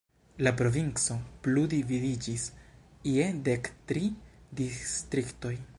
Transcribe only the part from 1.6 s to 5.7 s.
dividiĝis je dek tri distriktoj.